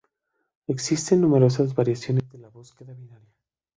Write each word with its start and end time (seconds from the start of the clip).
Existen 0.65 1.21
numerosas 1.21 1.75
variaciones 1.75 2.27
de 2.31 2.39
la 2.39 2.49
búsqueda 2.49 2.91
binaria. 2.95 3.29